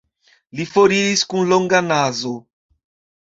Li 0.59 0.63
foriris 0.69 1.23
kun 1.33 1.45
longa 1.53 1.81
nazo. 1.91 2.31